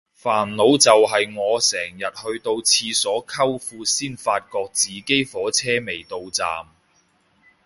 [0.19, 6.65] 煩惱就係我成日去到廁所摳褲先發覺自己火車未到站